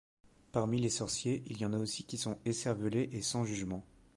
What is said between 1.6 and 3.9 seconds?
en a aussi qui sont écervelés et sans jugement.